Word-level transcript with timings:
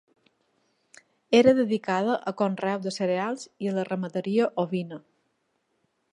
Era 1.39 1.51
dedicada 1.59 2.15
a 2.31 2.33
conreu 2.39 2.79
de 2.85 2.93
cereals 2.95 3.45
i 3.65 3.69
a 3.73 3.75
la 3.75 3.83
ramaderia 3.91 4.47
ovina. 4.65 4.99